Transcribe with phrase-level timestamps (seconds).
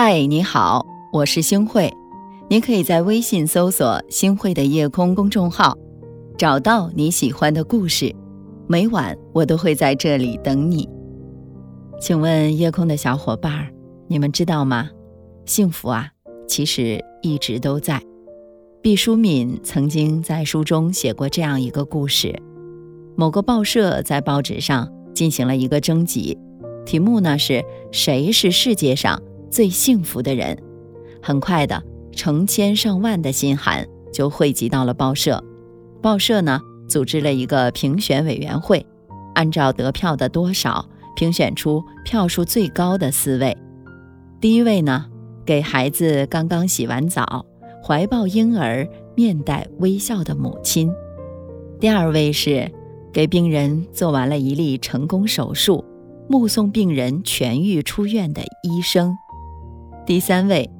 [0.00, 1.92] 嗨，你好，我是星慧。
[2.48, 5.76] 你可以在微信搜索“星慧的夜空”公众号，
[6.36, 8.14] 找到你喜欢的故事。
[8.68, 10.88] 每晚我都会在这里等你。
[12.00, 13.72] 请问夜空的小伙伴儿，
[14.06, 14.88] 你们知道吗？
[15.46, 16.12] 幸福啊，
[16.46, 18.00] 其实一直都在。
[18.80, 22.40] 毕淑敏曾经在书中写过这样一个故事：
[23.16, 26.38] 某个报社在报纸上进行了一个征集，
[26.86, 29.20] 题目呢是谁是世界上
[29.50, 30.56] 最幸福的人？
[31.22, 31.82] 很快的，
[32.12, 35.42] 成千上万的心函就汇集到了报社。
[36.00, 38.84] 报社呢，组织了一个评选委员会，
[39.34, 43.56] 按照得票的多少，评选出票数最高的四位。
[44.40, 45.06] 第一位呢，
[45.44, 47.44] 给孩子刚刚洗完澡。
[47.80, 50.92] 怀抱婴儿、面带微笑的母亲。
[51.80, 52.70] 第二位是
[53.12, 55.82] 给病人做完了一例成功手术、
[56.28, 59.16] 目送病人痊愈出院的医生。
[60.08, 60.70] 第三位，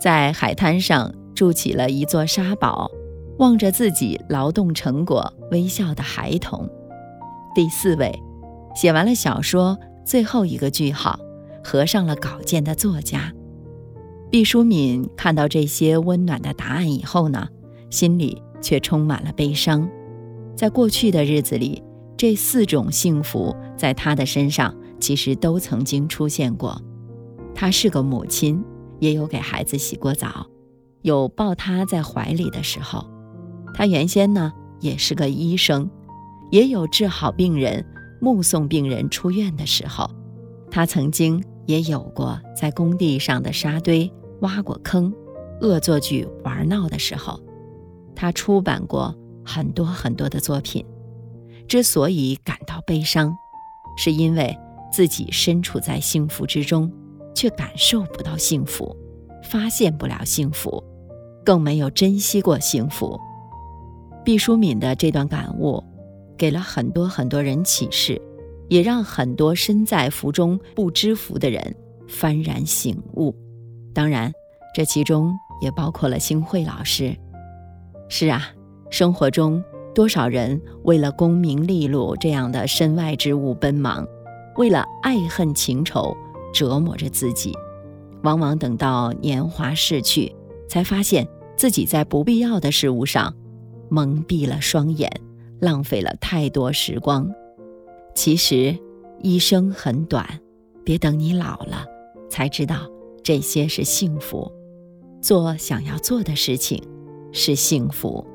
[0.00, 2.90] 在海滩上筑起了一座沙堡，
[3.38, 6.68] 望着自己劳动成果微笑的孩童。
[7.54, 8.12] 第四位，
[8.74, 11.16] 写完了小说最后一个句号，
[11.62, 13.32] 合上了稿件的作家。
[14.32, 17.46] 毕淑敏看到这些温暖的答案以后呢，
[17.88, 19.88] 心里却充满了悲伤。
[20.56, 21.80] 在过去的日子里，
[22.16, 26.82] 这四种幸福在她的身上其实都曾经出现过。
[27.54, 28.60] 她是个母亲，
[29.02, 30.46] 也有给孩子洗过澡，
[31.02, 33.04] 有抱他在怀里的时候。
[33.74, 35.90] 他原先呢也是个医生，
[36.52, 37.84] 也有治好病人、
[38.20, 40.08] 目送病人出院的时候。
[40.70, 44.08] 他曾经也有过在工地上的沙堆。
[44.42, 45.12] 挖过坑，
[45.60, 47.40] 恶作剧玩闹的时候，
[48.14, 50.84] 他出版过很多很多的作品。
[51.68, 53.36] 之所以感到悲伤，
[53.96, 54.56] 是因为
[54.92, 56.92] 自己身处在幸福之中，
[57.34, 58.96] 却感受不到幸福，
[59.42, 60.82] 发现不了幸福，
[61.44, 63.18] 更没有珍惜过幸福。
[64.24, 65.82] 毕淑敏的这段感悟，
[66.36, 68.20] 给了很多很多人启示，
[68.68, 71.74] 也让很多身在福中不知福的人
[72.08, 73.34] 幡然醒悟。
[73.92, 74.32] 当然，
[74.74, 77.16] 这其中也包括了星慧老师。
[78.08, 78.42] 是啊，
[78.90, 79.62] 生活中
[79.94, 84.06] 多少人为了功名利禄这样的身外之物奔忙，
[84.56, 86.16] 为了爱恨情仇
[86.52, 87.52] 折磨着自己，
[88.22, 90.34] 往往等到年华逝去，
[90.68, 91.26] 才发现
[91.56, 93.34] 自己在不必要的事物上
[93.88, 95.10] 蒙蔽了双眼，
[95.60, 97.30] 浪费了太多时光。
[98.14, 98.78] 其实，
[99.22, 100.40] 一生很短，
[100.84, 101.84] 别等你老了
[102.28, 102.88] 才知道。
[103.24, 104.50] 这些是幸福，
[105.20, 106.82] 做想要做的事情
[107.30, 108.26] 是幸福。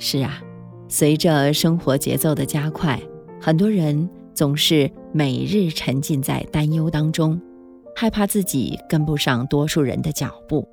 [0.00, 0.42] 是啊，
[0.88, 3.00] 随着生活节奏的加快，
[3.40, 7.40] 很多人总是每日沉浸在担忧当中，
[7.94, 10.66] 害怕自己跟不上多数人的脚步，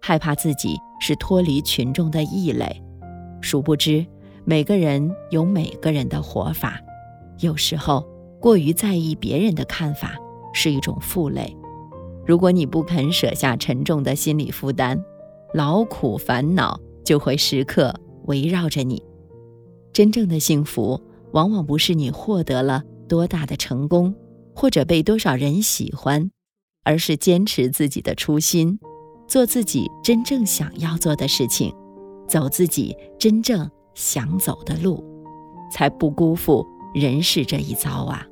[0.00, 2.82] 害怕自己是脱离群众的异类。
[3.40, 4.04] 殊不知，
[4.44, 6.78] 每个人有每个人的活法，
[7.40, 8.06] 有时候
[8.38, 10.14] 过于在意别人的看法
[10.52, 11.56] 是一种负累。
[12.26, 15.02] 如果你不肯舍下沉重的心理负担，
[15.54, 17.94] 劳苦烦恼就会时刻
[18.26, 19.02] 围绕着你。
[19.92, 21.00] 真正的幸福，
[21.32, 24.14] 往往不是你获得了多大的成功，
[24.54, 26.30] 或者被多少人喜欢，
[26.84, 28.78] 而是坚持自己的初心，
[29.26, 31.74] 做自己真正想要做的事情，
[32.28, 35.04] 走自己真正想走的路，
[35.72, 38.26] 才不辜负人世这一遭啊！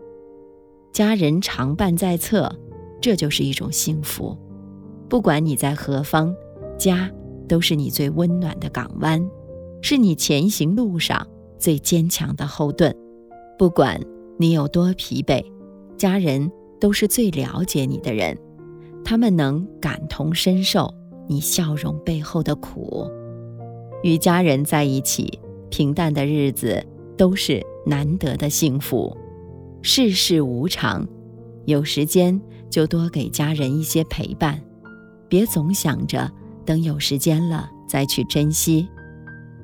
[0.92, 2.54] 家人常伴在侧。
[3.00, 4.34] 这就是一种幸福，
[5.10, 6.34] 不管你在何方，
[6.78, 7.10] 家
[7.46, 9.22] 都是你最温暖的港湾，
[9.82, 11.26] 是你前行路上
[11.58, 12.96] 最坚强的后盾。
[13.58, 14.00] 不管
[14.38, 15.44] 你有多疲惫，
[15.96, 16.50] 家人
[16.80, 18.36] 都是最了解你的人，
[19.04, 20.92] 他们能感同身受
[21.28, 23.10] 你笑容背后的苦。
[24.02, 25.38] 与家人在一起，
[25.70, 26.84] 平淡的日子
[27.16, 29.16] 都是难得的幸福。
[29.82, 31.06] 世事无常，
[31.64, 32.40] 有时间。
[32.70, 34.60] 就多给家人一些陪伴，
[35.28, 36.28] 别总想着
[36.66, 38.88] 等有时间了再去珍惜，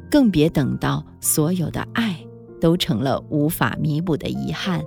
[0.09, 2.25] 更别等到所有的爱
[2.61, 4.85] 都成了无法弥补的遗憾，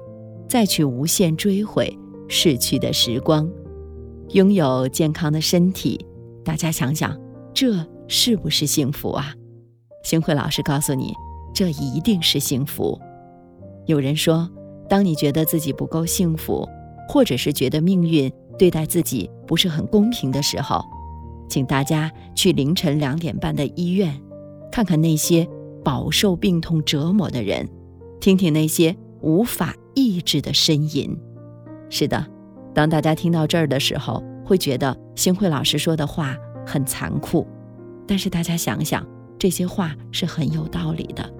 [0.47, 1.97] 再去无限追悔
[2.27, 3.49] 逝去的时光。
[4.29, 6.05] 拥有健康的身体，
[6.45, 7.19] 大家想想，
[7.53, 9.33] 这是不是幸福啊？
[10.03, 11.13] 星慧老师告诉你，
[11.53, 12.99] 这一定是幸福。
[13.85, 14.49] 有人说，
[14.87, 16.67] 当你觉得自己不够幸福。
[17.09, 20.81] 或者是觉得命运对待自己不是很公平的时候，
[21.49, 24.17] 请大家去凌晨两点半的医院，
[24.71, 25.45] 看看那些
[25.83, 27.67] 饱受病痛折磨的人，
[28.19, 31.17] 听听那些无法抑制的呻吟。
[31.89, 32.25] 是的，
[32.73, 36.35] 当大家听到这儿的时候，会觉得星慧老师说的话
[36.65, 37.45] 很残酷，
[38.07, 39.05] 但是大家想想，
[39.37, 41.31] 这些话是很有道理的。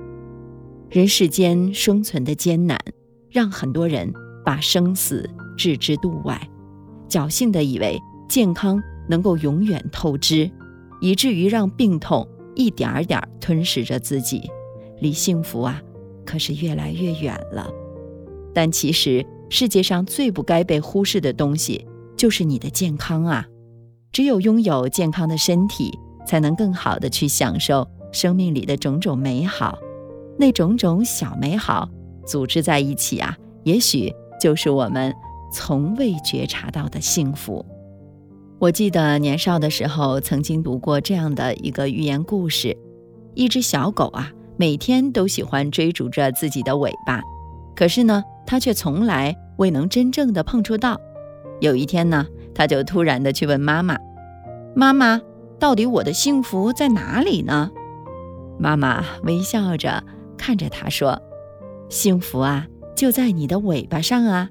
[0.89, 2.77] 人世间生存的艰难，
[3.31, 4.13] 让很多人
[4.45, 6.39] 把生死置之度外，
[7.09, 7.99] 侥幸的以为
[8.29, 10.49] 健康能够永远透支，
[11.01, 14.49] 以至于让病痛一点儿点儿吞噬着自己，
[14.99, 15.81] 离幸福啊，
[16.25, 17.69] 可是越来越远了。
[18.53, 23.45] 但其实世界上最不该被忽视的东西，就是你的健康啊！
[24.11, 25.91] 只有拥有健康的身体，
[26.27, 29.77] 才能更好的去享受生命里的种种美好。
[30.37, 31.89] 那种种小美好
[32.25, 35.13] 组织在一起啊，也许就是我们
[35.51, 37.65] 从未觉察到的幸福。
[38.63, 42.77] 我记得年少的时候曾经读过这样的一个寓言故事：
[43.33, 47.21] 一只小狗啊，每天都喜欢追逐着自己的尾巴，
[47.75, 50.97] 可是呢，它却从来未能真正的碰触到。
[51.59, 52.25] 有一天呢，
[52.55, 53.97] 它就突然的去问妈妈
[54.73, 55.19] ：“妈妈，
[55.59, 57.69] 到底我的幸福在哪里呢？”
[58.57, 60.01] 妈妈微笑着。
[60.37, 61.21] 看着他说
[61.89, 64.49] ：“幸福啊，就在你的尾巴上啊！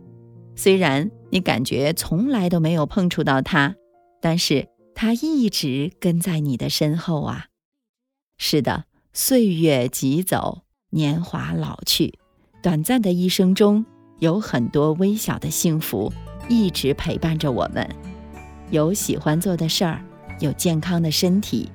[0.55, 3.75] 虽然你感觉从来都没有碰触到它，
[4.22, 7.48] 但是它一直跟在你的身后啊。
[8.38, 12.19] 是的，岁月疾走，年华老去，
[12.62, 13.84] 短暂的一生中，
[14.20, 16.12] 有很多微小的幸福
[16.48, 17.86] 一直陪伴着我们。
[18.70, 20.02] 有喜欢做的事儿，
[20.40, 21.69] 有健康的身体，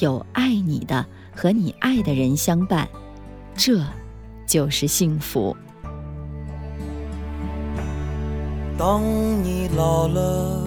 [0.00, 2.88] 有爱你的和你爱的人相伴。”
[3.54, 3.84] 这，
[4.46, 5.56] 就是幸福。
[8.78, 9.02] 当
[9.44, 10.66] 你老了，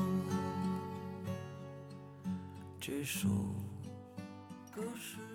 [2.81, 3.29] 这首
[4.73, 5.30] 歌是。